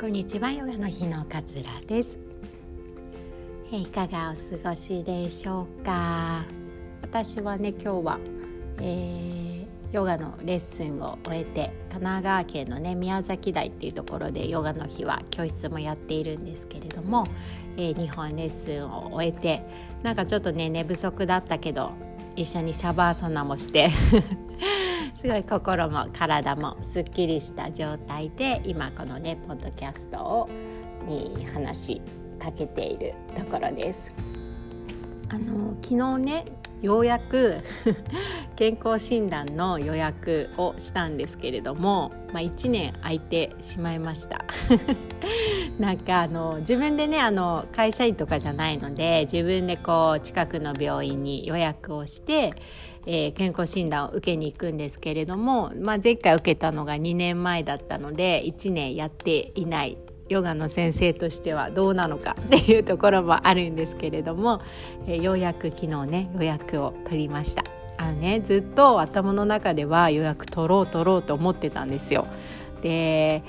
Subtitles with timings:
[0.00, 2.20] こんにちはヨガの日のかつらです。
[3.72, 6.44] いかがお過ごしでしょうか？
[7.02, 8.18] 私はね今日は、
[8.78, 17.26] えー、ヨガのレッスンを終えて神奈川県のね宮崎台っていうところでヨガの日は教室もやっているんですけれども、
[17.76, 19.64] えー、2本レッスンを終えて
[20.04, 21.90] なんかちょっとね寝不足だったけど
[22.36, 23.88] 一緒にシャバーサナもして
[25.20, 30.48] すごい心も体もすっきりした状態で今このねポッドキャストを
[31.08, 32.02] に話し
[32.38, 34.12] かけているところです。
[35.28, 36.44] あの昨日ね
[36.80, 37.56] ようやく
[38.54, 44.44] 健康診断の予約をしたんですけれども、まあ、1年空いてしまいました
[45.80, 52.54] なんかあの自分でねあの会社員とかじゃないので自分でこう近くの病院に予約をして
[53.10, 59.96] えー、健康診断を受けに行くんですけれども、まあ、前回受けたのが2年前だったので1年やっていない
[60.28, 64.60] ヨガの先生としてはどうなのかっていうところもあるんですけれども、
[65.06, 67.64] えー、ようやく昨日ね予約を取りました。
[67.96, 72.26] あのねずっと頭の中では予約取ろう取ろうと思ってたんですよ。
[72.82, 73.42] で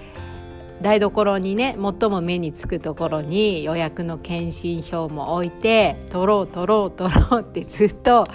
[0.82, 8.28] 台所にね最も目につくところに予約の検診票も置いて取ろう取ろう取ろう ってずっと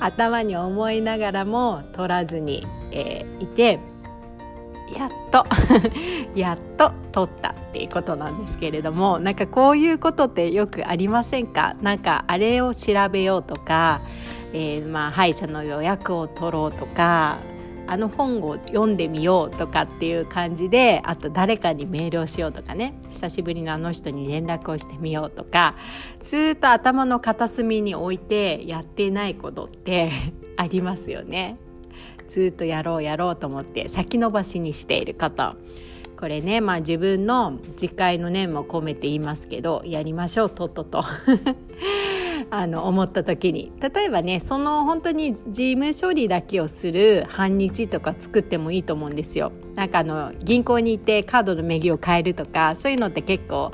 [0.00, 3.78] 頭に思いながらも取らずに、えー、いて
[4.96, 5.44] やっと
[6.34, 11.76] やっと取ったっていうことなんですけれどもなんかこういうことってよくありませんか？
[11.82, 14.00] なんかあれを調べようとか、
[14.52, 17.38] えー、まあ歯医者の予約を取ろうとか
[17.90, 25.74] あの本を読んでみようとかっていう感じであと誰かにメールをしようとかね久しぶりのあの人に連絡をしてみようとか
[26.22, 30.12] ずっと頭の片隅に置いてやってないことって
[30.56, 31.56] ありますよね。
[32.28, 35.56] ずっとやろうやろうと思って先延ばしにしていること
[36.16, 41.02] これねまあ自分の自戒の念も込めて言いますけどやりましょうとっとと
[42.50, 49.52] あの思った時に例えばねその本当に事務処理だけをする半日とか作ってもいいと思うんですよ。
[49.76, 53.72] なんかあの銀行に行ってカードの名義を変えるとかそういうのって結構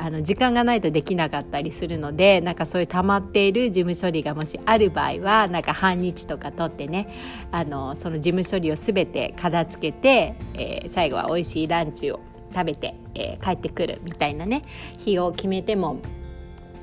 [0.00, 7.08] あの時間がないとできなかったりするのでなんかそういう溜まっている事務処理がもしある場合はなんか半日とか取ってね
[7.50, 12.20] あのその事務処理を全て片付けて、えー、最後は美味しいランチを
[12.54, 14.62] 食べて、えー、帰ってくるみたいなね
[14.98, 15.98] 日を決めても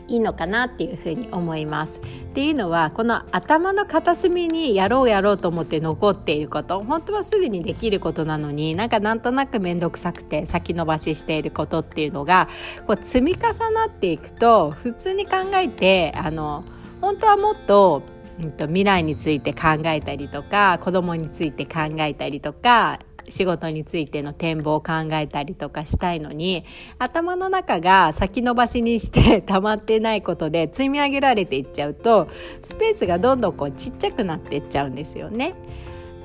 [0.07, 1.99] いいのかなっていうふうに思います。
[1.99, 2.01] っ
[2.33, 12.49] ていうのはこの頭の片隅にやろうやろうと思って残っていること本当はすぐにできることなのになんかなんとなく面倒くさくて先延ばししていることっていうのが
[12.85, 16.65] こう積み重なっていくと普通に考えてあの
[16.99, 18.03] 本当はもっと
[18.39, 22.99] うんと未来について考えたりとか子供について考えたりとか
[23.29, 26.65] 仕事についての展望を考えたりとかしたいのに
[26.99, 32.27] 頭の中が先延ばしにして 溜まってないことで積み上げられていっちゃうと
[32.61, 35.53] スペースがどんどんこうちっちゃくなっていっちゃうんですよね。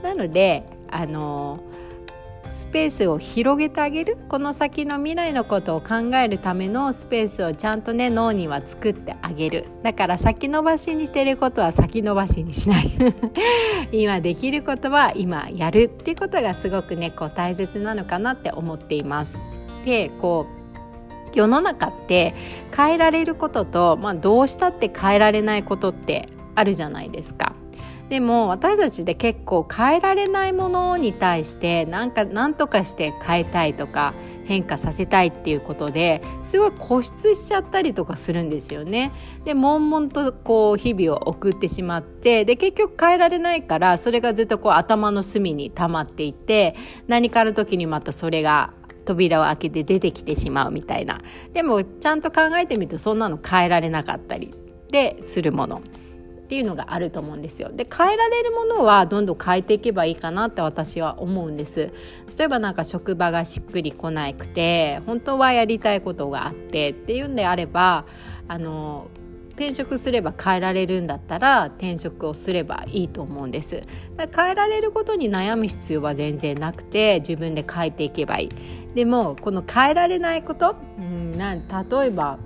[0.02, 1.60] なのであの
[2.50, 12.90] スペースを広げてあげるこの先の未来のことを考えるためのスペースをちゃんとね脳には作ってあげるだから先延ばしにしてることは先延ばしにしない
[13.92, 19.38] 今できることは今やるっていうことがすごくねこう大切なのかなって思っています。
[19.84, 20.60] でこう
[21.32, 22.34] 世の中って
[22.76, 27.54] 変えられることと、まあ、どうしたって変えられないことってあるじゃないですか。
[28.10, 39.12] でも私たちで結構変えられないものに対してなんか何とかして変えたいとか変化させたいっていうことですごい固執しちゃったりとかするんですよね。
[39.44, 46.74] で悶々とこう日々を送ってしまってで結局変えられないからそれがずっとこう頭の隅に溜まっていて
[47.06, 48.72] 何かの時にまたそれが
[49.04, 51.20] 扉を開けて出てきてしまうみたいな
[51.52, 54.52] でもちゃんと考えてみるとそんなの変えられなかったり
[54.90, 55.80] でするもの
[56.50, 57.70] っていうのがあると思うんですよ。
[57.72, 61.92] で変えられるものはどんどん変えていけばいいかなって私は思うんです。
[62.36, 68.04] 例えばなんか職場がしっくりこなくて本当はやりたいことがあってっていうんであれば
[68.48, 69.06] あの
[69.50, 73.82] 転職すれば変えられるんだったら転職をすればいいと思うんです
[74.16, 78.50] だから変えられることに悩む必要は全然なくて自分で変えていけばいい
[78.94, 82.38] でもこの変えられないこと、うん、な例えば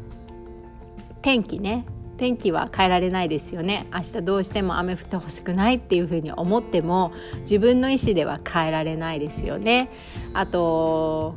[1.23, 3.87] 天気ね天気は変えられないですよね。
[3.93, 9.91] 明日どうしても雨降ってほしくないっていうふうに思っても自分の意思では変えられないですよね。
[10.33, 11.35] あと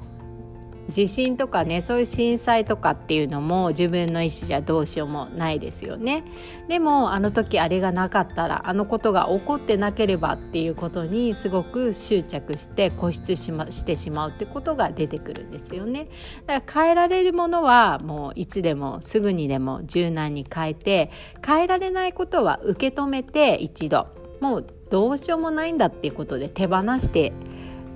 [0.89, 6.23] 地震とかねそういう震災とかっていうのも自分の意思じゃどうしようもないですよね。
[6.67, 16.07] でもあの時あれがなかったらあのことが起こってなければっていうことにすごく執着して固執し,、ま、してしまうってことが出てくるんですよね。
[16.45, 21.11] だから変えられるものはもういつでもすぐにでも柔軟に変えて
[21.45, 24.07] 変えられないことは受け止めて一度。
[24.39, 27.33] もうどうしようもないんだっていうことで手放して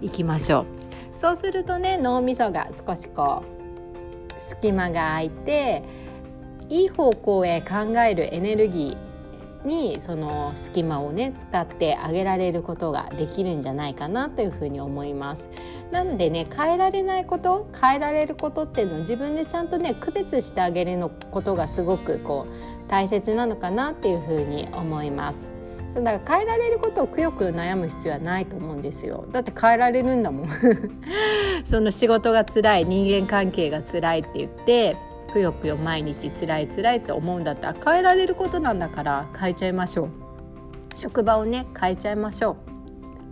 [0.01, 0.80] いきましょう。
[1.13, 5.83] そうするとね脳みそが少しこう隙間が空いて
[6.69, 15.49] いい方向へ考えるエネルギーにその隙間をね使ってあげられることができるんじゃないかなというふうに思います。
[15.91, 25.50] なのでね変えられないこと変えられることっていうのを自分でちゃんとね区別してあげるのことがすごくこう大切なのかなっていうふうに思います。
[25.93, 29.25] そうだから変えられることをくよくよ悩む必要はないと思うんですよ。
[29.31, 30.49] だって変えられるんだもん。
[31.65, 34.95] その仕事が辛い人間関係が辛いって言って
[35.33, 40.09] くよくよ毎日辛い辛いって思うんだったら変えられることなんだから変えちゃいましょう。
[40.93, 42.57] 職場をね変えちゃいましょ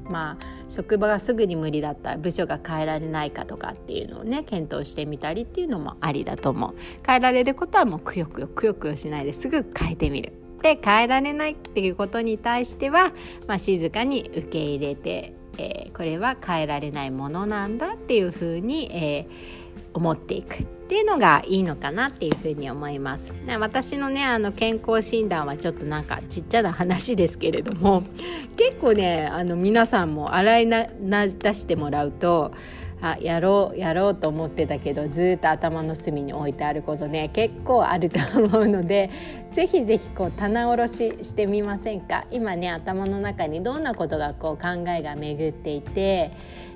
[0.08, 0.12] う。
[0.12, 6.76] まあ職場がすぐに無理だった部署が変えられないかとかっていうのをね検討してみたりっていうのもありだと思う。
[7.08, 10.39] 変えられることはもうくよくよくよくよしないですぐ変えてみる。
[10.60, 13.14] って変えられないっていうことに対しては、
[13.48, 23.32] まあ、静かに受け入れて、えー、これは変えられないものなんだっていうふうに、えー、思っていくっていうのがいいのかなっていうふうに思います。
[23.60, 28.04] 私のねあの健康診断はちょっとなんかちっちゃな話ですけれども
[28.58, 32.52] 結構ねあの皆さんも洗いな出してもらうと
[33.02, 39.10] あやろうやろうと思ってたけどずっと頭の隅に置いてあることね結構あると思うので
[39.52, 42.26] ぜひぜひこう棚卸ししてみませんか？
[42.32, 46.32] 今ね頭の中にどんなことがこう考えが巡っていて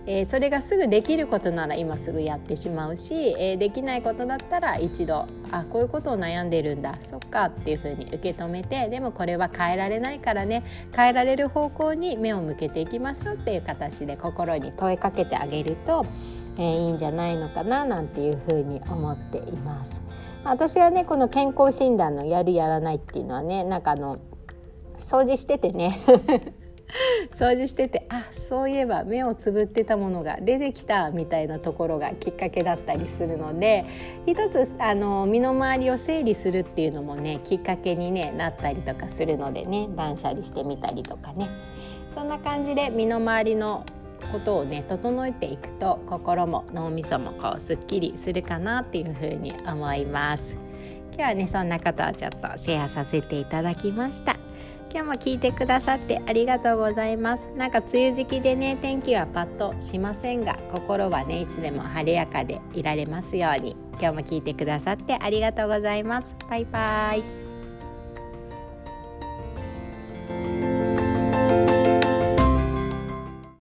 [0.05, 16.05] えー、それがすぐできることなら今すぐやってしまうし、えー、できないことだったら一度あこういうことを悩んでるんだそっかっていうふうに受け止めてでもこれは変えられないからね変えられる方向に目を向けていきましょうっていう形で心に問いかけてあげると、
[16.57, 20.01] えー、いいんじゃないのかななんていうふうに思っています。
[20.43, 24.19] 私はねこの健康診断のやるやらないっていうのはねなんかあの
[24.97, 25.99] 掃除しててね
[27.39, 33.85] 掃除しててあそういえば目をつぶってたものが出てきたみたいなところがきっかけだったりするので
[34.25, 41.49] 一つあの身の回りを整理するっていうのもねきっかけに、ね、なったりとかするのでね断捨離してみたりとかね
[42.13, 43.85] そんな感じで身の回りの
[44.33, 50.55] ことをね整えていくと心も脳みそもこうすっきりするかなっていうふうに思います。
[51.13, 54.35] 今日はねそんなことをちょっとシェアさせていただきました。
[54.91, 67.42] 今日も聞いてくださってありがとうございますなんか梅雨時期でね天気はパッとしませんが心はねいつでも晴れやかでいられますように今日も聞いてくださってありがとうございますバイバイ